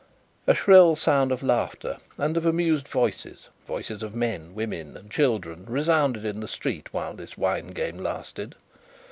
[0.47, 5.63] A shrill sound of laughter and of amused voices voices of men, women, and children
[5.67, 8.55] resounded in the street while this wine game lasted.